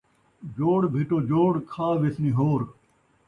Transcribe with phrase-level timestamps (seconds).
[0.55, 2.61] جوڑ بھیٹو جوڑ، کھا ویسنیں ہور